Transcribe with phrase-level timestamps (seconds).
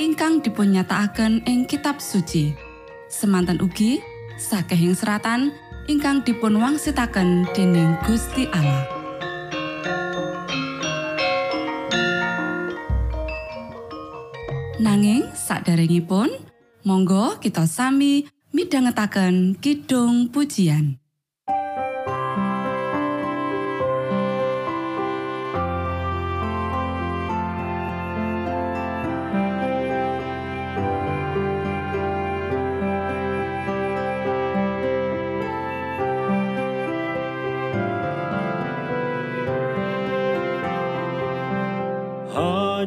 [0.00, 2.56] ingkang dipunnyatakaken ing kitab suci.
[3.12, 4.00] Semanten ugi
[4.40, 5.52] sakehing seratan
[5.92, 8.88] ingkang dipun wangsitaken dening Gusti Allah.
[14.80, 16.32] Nanging saderengipun
[16.88, 18.24] monggo kita sami
[18.56, 20.99] midhangetaken kidung pujian.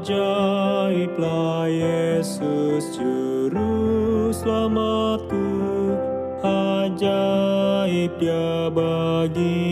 [0.04, 5.48] Ajaiblah Yesus Juru Selamatku.
[6.44, 9.63] Ajaib dia bagi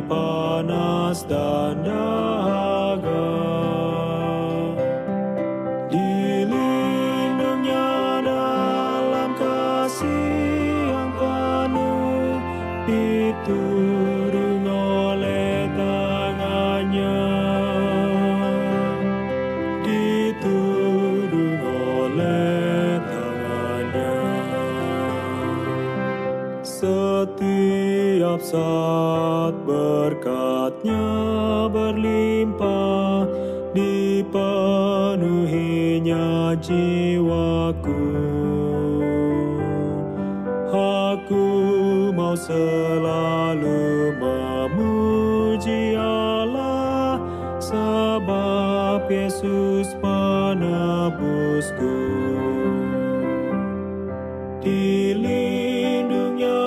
[0.00, 1.26] panas.
[36.60, 38.04] Jiwaku
[40.76, 41.46] Aku
[42.12, 47.16] mau selalu memuji Allah
[47.56, 51.96] sebab Yesus penebusku
[54.66, 56.62] Dilindungnya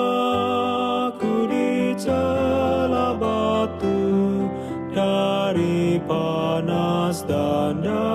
[1.12, 4.00] aku di celah batu
[4.90, 8.09] dari panas dan dahaga.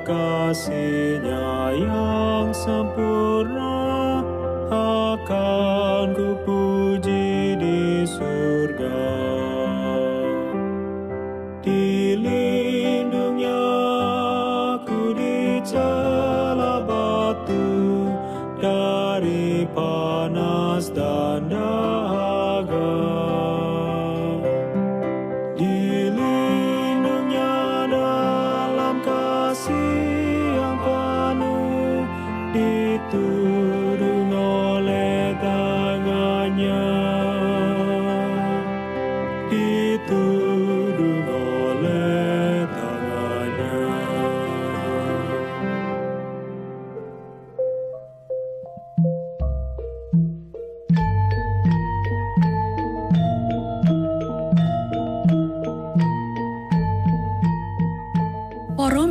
[0.00, 4.24] Kasihnya yang sempurna
[4.72, 6.61] akan ku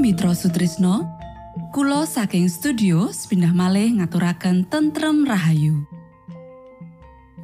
[0.02, 1.06] Mitra Sutrisno,
[1.70, 5.86] kula saking studio pindah malih ngaturaken tentrem rahayu.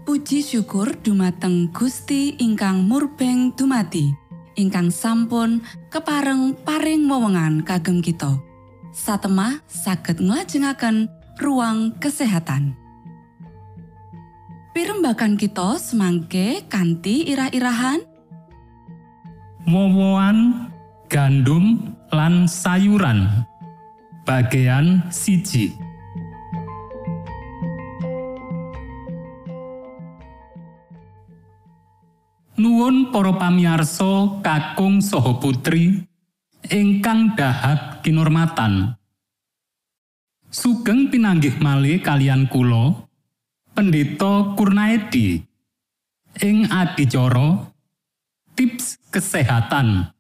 [0.02, 4.10] Puji syukur dumateng Gusti ingkang murbeng dumati,
[4.58, 5.62] ingkang sampun
[5.94, 8.42] kepareng paring wewengan kagem kita.
[8.90, 12.74] Satemah saged nglajengaken ruang kesehatan.
[14.74, 18.02] Pirembakan kita semangke kanthi irah-irahan
[19.70, 20.74] wowoan
[21.06, 23.48] gandum lan sayuran.
[24.28, 25.72] Bagian siji.
[32.58, 36.02] Nuwun para pamiarsa kakung saha putri
[36.66, 38.98] ingkang dahat kinurmatan
[40.50, 42.98] Sugeng pinanggih malih kalian kula
[43.78, 45.46] Pendeta Kurnaedi
[46.42, 47.70] ing adicara
[48.58, 50.17] tips kesehatan.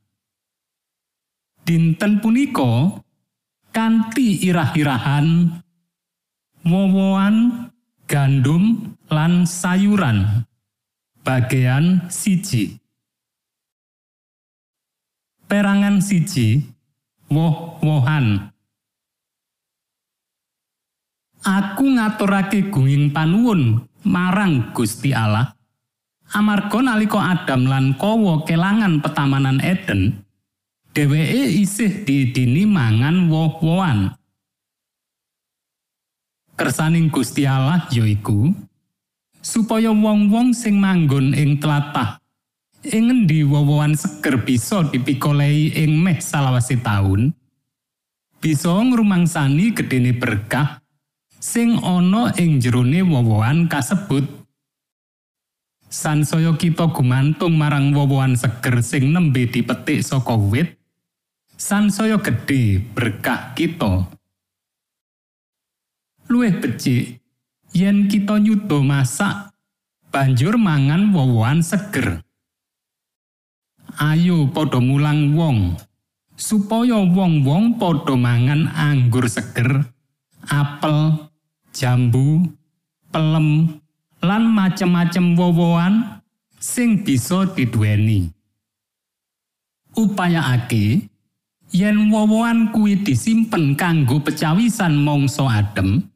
[1.67, 2.95] Dinten punika
[3.75, 5.51] kanthi irah-irahan
[6.63, 7.67] wowoan
[8.07, 10.47] gandum lan sayuran.
[11.27, 12.79] Bagian siji.
[15.51, 16.63] Perangan siji
[17.27, 18.47] woh-wohan.
[21.43, 25.51] Aku ngaturake gunging panuwun marang Gusti Allah.
[26.31, 30.26] Amarga nalika Adam lan Kawa kelangan petamanan Eden
[30.97, 34.17] dheweke isih didini mangan woh-wohan
[36.57, 38.49] kersaning Gusti Allah yaiku
[39.45, 42.17] supaya wong-wong sing manggon ing tlatah
[42.81, 47.29] ing ngendi woh-wohan seger bisa dipikolehi ing meh salawase taun
[48.41, 50.81] bisa ngrumangsani gedene berkah
[51.37, 54.25] sing ana ing jerone wowohan kasebut.
[55.87, 60.76] Sansaya kita gumantung marang wowohan seger sing nembe dipetik saka wit,
[61.57, 64.05] sansaya gedhe berkah kita.
[66.29, 67.17] Luwih becik,
[67.73, 69.51] yen kita nyuda masak,
[70.13, 72.21] banjur mangan wowohan seger.
[73.97, 75.73] Ayo padha mulang wong,
[76.37, 79.89] supaya wong-wong padha mangan anggur seger,
[80.45, 81.31] apel,
[81.73, 82.45] jambu,
[83.09, 83.81] pelem,
[84.21, 86.21] lan macem-macem wowoan
[86.61, 88.29] sing bisa diduweni.
[89.97, 91.09] Upayakake
[91.71, 96.07] yen wowoan kuwi disimpen kanggo pecawisan mangsa adem,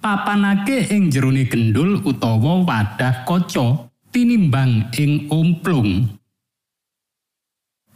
[0.00, 6.20] papanake ing jerone gendul utawa wadah kaca tinimbang ing omplung.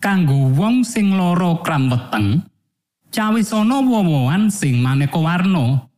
[0.04, 2.44] kanggo wong sing lara kram weteng
[3.08, 5.88] cawis ana wowoan sing maneka warna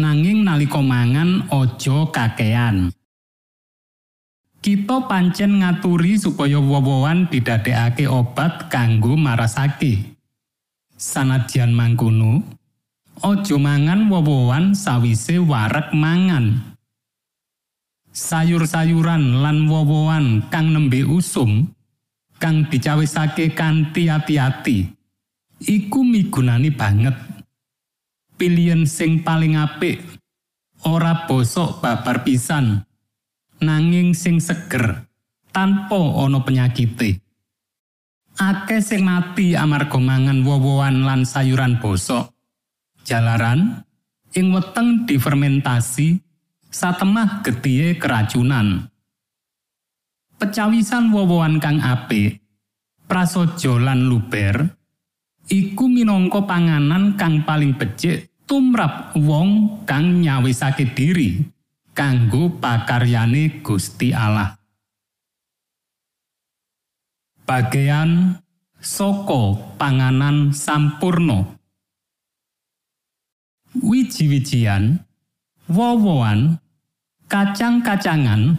[0.00, 2.88] nanging nalika mangan aja kakean
[4.64, 10.11] kita pancen ngaturi supaya wowoan didadekake obat kanggo marasake
[11.02, 12.46] sanadyan mangkono
[13.26, 16.78] aja mangan wowoan sawise warek mangan.
[18.12, 21.66] Sayur-sayuran lan wowoan kang nembe usum
[22.38, 24.94] kang dicawisake kanthi ati-ati
[25.66, 27.18] iku migunani banget.
[28.38, 30.02] Pilihan sing paling apik
[30.86, 32.82] ora bosok babar pisan
[33.62, 35.06] nanging sing seger
[35.54, 37.21] tanpa ana penyakite
[38.38, 42.32] akeh sing mati amarga mangan wowoan lan sayuran bosok
[43.04, 43.84] jalaran
[44.32, 46.20] ing weteng difermentasi
[46.72, 48.88] satemah getihe keracunan
[50.40, 52.40] pecawisan wowoan kang apik
[53.04, 54.72] prasaja lan luber
[55.52, 61.44] iku minangka panganan kang paling becik tumrap wong kang nyawisake diri
[61.92, 64.61] kanggo pakaryane Gusti Allah.
[67.52, 68.40] Bagian
[68.80, 71.60] soko panganan sampurno.
[73.76, 75.04] Wiji-wijian,
[75.68, 76.56] wowoan,
[77.28, 78.56] kacang-kacangan,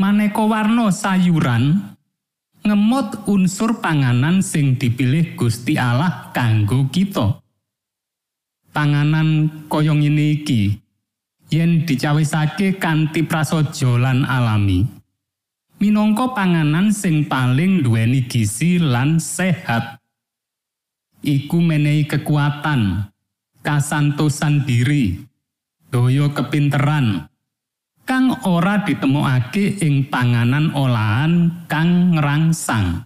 [0.00, 1.84] maneka warna sayuran,
[2.64, 7.44] ngemot unsur panganan sing dipilih Gusti Allah kanggo kita.
[8.72, 10.80] Panganan koyong ini iki
[11.52, 14.97] yen dicawisake kanthi prasaja lan alami
[15.78, 20.02] minangka panganan sing paling duweni gizi lan sehat.
[21.22, 23.10] Iku menehi kekuatan
[23.62, 25.18] kasantosan diri
[25.90, 27.26] daya kepinteran.
[28.06, 33.04] Kang ora ditemokake ing panganan olahan kang ngrangsang.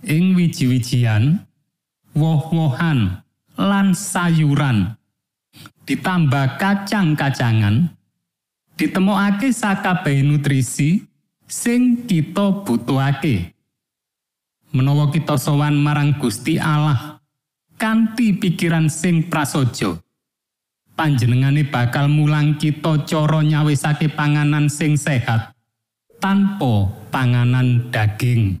[0.00, 1.44] Ing wiji-wijian
[2.16, 3.20] woh-wohan
[3.60, 4.96] lan sayuran
[5.84, 7.92] ditambah kacang-kacangan
[8.80, 11.09] ditemokake sakabeh nutrisi
[11.50, 13.50] sing kita butuhake
[14.70, 17.18] menawa kita sowan marang Gusti Allah
[17.74, 19.98] kanthi pikiran sing prasaja
[20.94, 25.50] panjenengane bakal mulang kita cara nyawisake panganan sing sehat
[26.20, 28.60] tanpa panganan daging.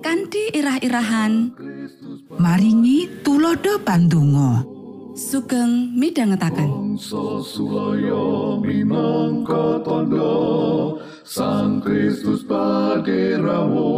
[0.00, 1.52] kanthi irah-irahan.
[2.38, 4.78] Maringi tulodo pandonga.
[5.18, 6.94] sugeng midhangetaken.
[8.62, 13.90] Minangka tondo Sang Kristus paderamu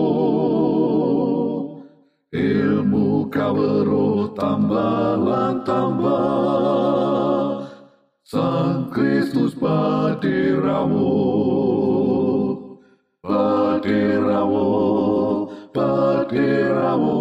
[2.32, 7.68] Ilmu kawero tambah lan tambah.
[8.24, 11.12] Sang Kristus paderamu
[13.20, 14.64] Paderamu
[15.70, 17.14] Paderamu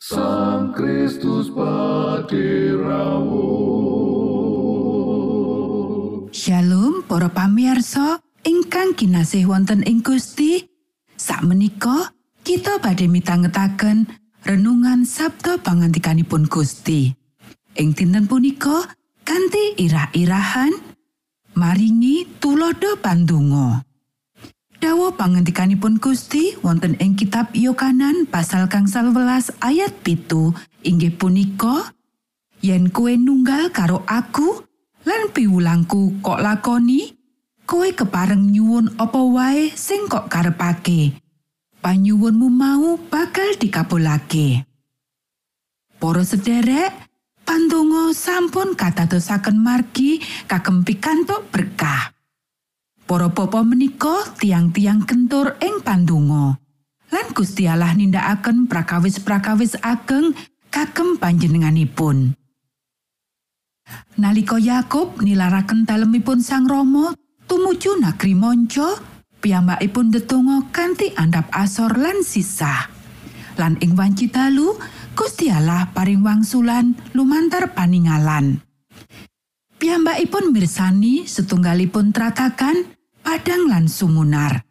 [0.00, 3.44] Sang Kristus paderamu
[6.32, 10.64] Shalom para pamirsa ingkang kinasih wonten ing Gusti.
[11.12, 14.08] Sakmenika kita badhe mitangetaken
[14.48, 17.12] renungan Sabda pangantikanipun Gusti.
[17.76, 18.88] Ing dinten punika
[19.28, 20.72] kanthi irah-irahan
[21.52, 23.91] maringi tulodo pandonga.
[24.82, 30.50] Dawa pangantikanipun Gusti wonten ing kitab Yohanan pasal gangsal welas ayat pitu.
[30.82, 31.94] Inggih punika
[32.66, 34.66] yen kue nunggal karo aku
[35.06, 37.14] lan piwulangku kok lakoni
[37.62, 41.14] kowe kepareng nyuwun apa wae sing kok karepake?
[41.78, 44.66] Panyuwunmu mau bakal dikabulake.
[46.02, 46.90] Para sederek
[47.46, 50.18] pandonga sampun kadadosaken margi
[50.50, 52.10] kagem pikantuk berkah
[53.12, 56.56] Para bapa menika tiang-tiang kentur ing pandonga
[57.12, 60.32] lan Gusti Allah nindakaken prakawis-prakawis ageng
[60.72, 62.32] kagem panjenenganipun.
[64.16, 67.12] Nalika Yakub nilaraken dalemipun Sang Rama
[67.44, 68.96] tumuju negeri Monco,
[69.44, 72.88] piyambakipun ndedonga kanthi andhap asor lan sisah.
[73.60, 74.72] Lan ing wanci dalu,
[75.12, 78.64] Gusti Allah paring wangsulan lumantar paningalan.
[79.76, 84.66] Piyambakipun mirsani setunggalipun tratakan padang lan sumunar.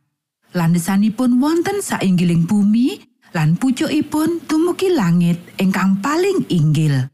[0.51, 2.99] Landesanipun wonten sainggiling bumi
[3.31, 7.07] lan pucukipun dumugi langit ingkang paling inggil.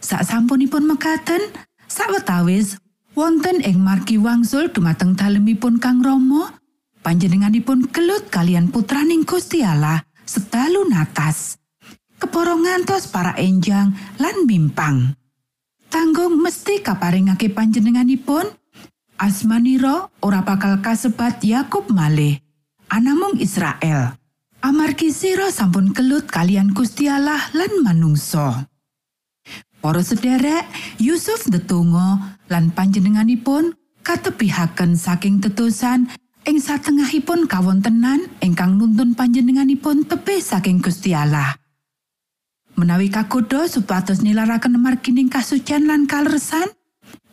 [0.00, 1.52] Saksampunipun mekaten,
[1.84, 2.80] sawetawis
[3.12, 6.56] wonten ing margi wangsul dumateng dalemipun Kang Rama,
[7.04, 11.60] panjenenganipun gelut kalian putraning Gusti Allah setalu natas.
[12.18, 15.14] Keporo ngantos para enjang lan mimpang.
[15.88, 18.44] Tanggung mesti kaparingake panjenenganipun
[19.18, 22.38] Asmanira ora bakal kasebat Yakub malih,
[22.86, 24.14] anamung Israel.
[24.62, 28.70] Amargi sira sampun kelut kalian Gusti Allah lan manungsa.
[29.82, 30.70] Para sederek,
[31.02, 33.74] Yusuf ndedonga lan panjenenganipun
[34.06, 36.06] katepihaken saking tetusan
[36.46, 41.58] ing satengahipun kawontenan ingkang nuntun panjenenganipun tebih saking Gusti Allah.
[42.78, 46.70] Menawi kagodha supados nilaraken margining kasucian lan kaleresan,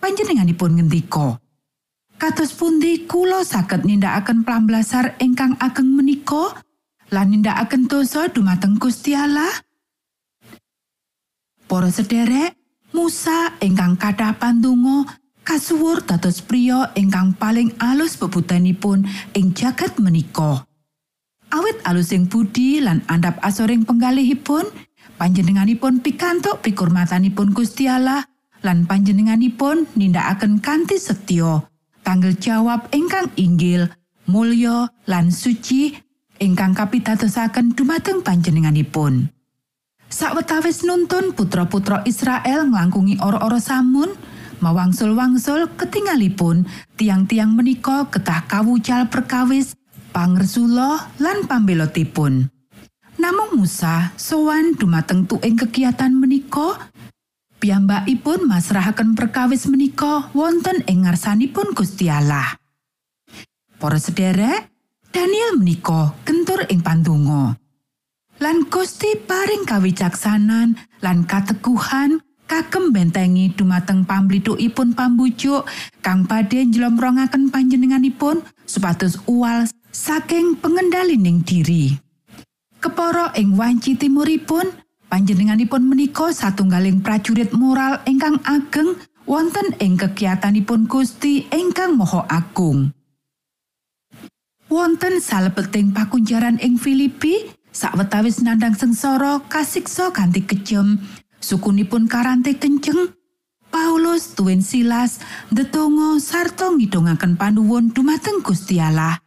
[0.02, 1.38] panjenenganipun ngendika,
[2.16, 6.64] Kados pundi kula saged nindakaken plambelasar ingkang ageng menika
[7.12, 9.52] lan nindakaken dosa dumateng Gusti Allah?
[11.68, 12.56] Para sederek,
[12.96, 19.04] Musa ingkang kathah pandonga kasuwur dados priya ingkang paling alus bebutanipun
[19.36, 20.64] ing jagat menika.
[21.52, 24.64] Awit alusing budi lan andhap asoring penggalihipun,
[25.20, 28.24] panjenenganipun pikantuk pikurmatanipun Gusti Allah
[28.64, 31.75] lan panjenenganipun nindakaken kanthi setya
[32.06, 33.90] tanggal jawab ingkang inggil,
[34.30, 35.98] mulya lan suci
[36.38, 39.34] ingkang kapitadosaken dumateng panjenenganipun.
[40.06, 44.14] Sawetawis nuntun putra-putra Israel nglangkungi ora-ora samun,
[44.62, 49.74] mawangsul-wangsul ketingalipun tiang-tiang menika ketah kawucal perkawis,
[50.14, 52.54] pangresula lan pambelotipun.
[53.16, 56.92] Namung Musa sowan dumateng tuing kegiatan menika,
[57.66, 62.62] piyambakipun masrahaken perkawis menika wonten ing ngarsanipun Gusti Allah.
[63.82, 64.70] Para sederek,
[65.10, 67.58] Daniel menika kentur ing pandonga.
[68.38, 75.66] Lan Gusti paring kawicaksanan lan kateguhan kagem bentengi dumateng pamblithukipun pambujuk
[76.06, 81.98] kang badhe njlomrongaken panjenenganipun supados uwal saking pengendalining diri.
[82.78, 84.70] Kepara ing wanci timuripun,
[85.08, 92.94] panjenenganipun menika satunggaling prajurit moral ingkang ageng wonten ing kegiatanipun Gusti ingkang Maha Agung.
[94.66, 101.02] Wonten salebeting pakunjaran ing Filipi, sawetawis nandhang sengsara kasiksa kanthi kejem,
[101.38, 103.14] sukunipun karante kenceng.
[103.70, 105.20] Paulus tuwin Silas
[105.52, 109.20] ndedonga sarta ngidongaken panuwun dumateng Gusti Allah.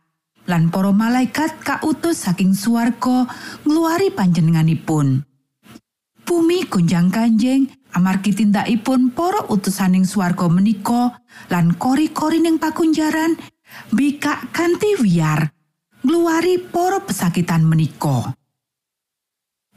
[0.48, 3.28] Lan para malaikat kautus saking swarga
[3.68, 5.27] ngluari panjenenganipun.
[6.28, 11.16] Bumi gonjang kanjeng amargi tindakipun para utusaning swarga menika
[11.48, 13.32] lan kori-kori ning pakunjaran
[13.96, 15.48] bikak kanthi wiyar
[16.04, 18.36] ngluari para pesakitan menika.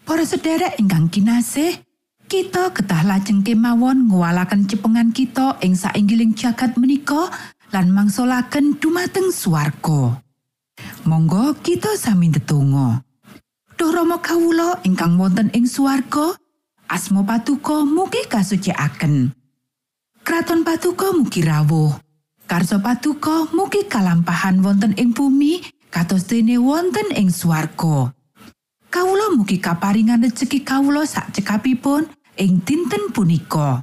[0.04, 1.80] Para sedherek ingkang kinasih,
[2.28, 7.32] kita ketah lajeng kemawon ngwalaken cepengan kita ing sainggiling jagat menika
[7.72, 10.20] lan mangsulaken dumateng swarga.
[11.08, 13.08] Monggo kita sami ndedonga.
[13.82, 16.38] Duh Rama kawula ingkang wonten ing swarga,
[16.86, 19.34] asma patuko mugi kasucikaken.
[20.22, 21.89] Kraton patuko mugi rawuh.
[22.46, 28.13] Karso patuko mugi kalampahan wonten ing bumi kados dene wonten ing swarga.
[28.94, 32.06] Kawula mugi kaparingan rejeki kawula sak cekapipun
[32.38, 33.82] ing dinten punika.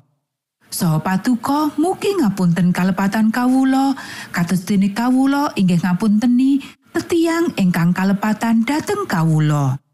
[0.70, 3.98] Saha patuko mugi ngapunten kalepatan kawula
[4.30, 6.62] kados dene kawula inggih ngapunteni
[6.94, 9.87] tetiang ingkang kalepatan dhateng kawula.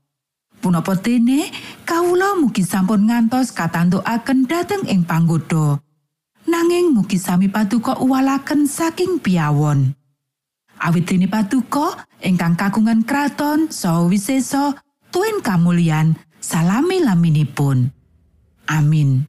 [0.65, 1.53] Punapa dene
[1.85, 5.77] kawula mugi sampun ngantos katantukaken dhateng ing panggoda.
[6.49, 9.93] Nanging mugi sami patuko uwalaken saking piawon.
[10.81, 11.93] Awit dene patuko
[12.25, 14.73] ingkang kagungan kraton saha wisesa
[15.13, 17.93] tuwin kamulyan salami laminipun.
[18.65, 19.29] Amin.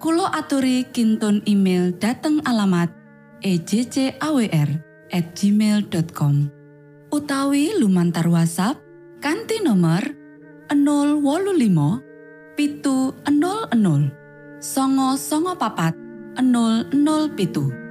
[0.00, 2.90] Kulo aturi kintun email dateng alamat
[3.44, 4.68] ejcawr
[5.12, 6.50] at gmail.com
[7.14, 8.80] utawi lumantar WhatsApp
[9.22, 10.02] kanti nomor
[10.72, 15.94] 025 pitu 00 songo songo papat
[16.40, 17.83] 00 pitu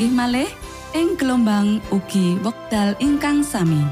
[0.00, 0.50] pinanggih malih
[0.96, 3.84] ing gelombang ugi wekdal ingkang sami.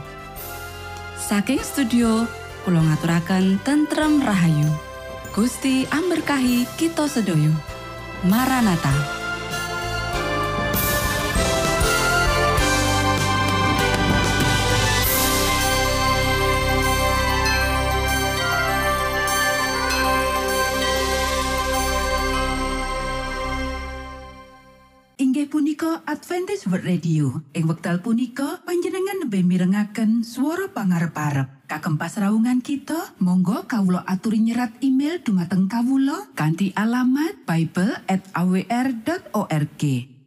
[1.21, 2.25] Saking studio
[2.65, 4.73] kula ngaturaken tentrem rahayu.
[5.37, 7.53] Gusti amberkahi kita sedaya.
[8.25, 9.18] Maranatha.
[26.69, 27.41] World Radio.
[27.57, 31.65] Ing wekdal punika panjenengan nembe mirengaken swara pangarep-arep.
[31.65, 39.83] Kagem pasraungan kita, monggo kawula aturi nyerat email dumateng kawula kanthi alamat bible@awr.org.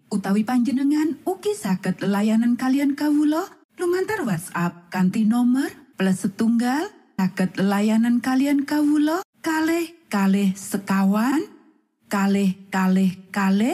[0.10, 3.46] Utawi panjenengan ugi saged layanan kalian kawula
[3.78, 6.90] lumantar WhatsApp kanthi nomor plus setunggal
[7.22, 11.46] saged layanan kalian kawula kalih kalih sekawan
[12.10, 13.70] kalih kalih kalih